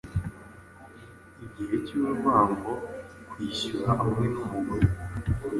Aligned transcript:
Igice 1.45 1.75
cyurwango 1.85 2.71
kwishyura 3.29 3.89
hamwe 3.99 4.25
numugore 4.33 4.87